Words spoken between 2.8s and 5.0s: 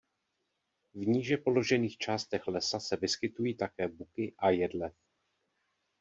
vyskytují také buky a jedle.